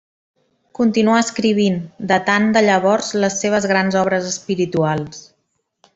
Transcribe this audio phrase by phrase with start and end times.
[0.79, 1.77] Continuà escrivint,
[2.13, 5.25] datant de llavors les seves grans obres espirituals.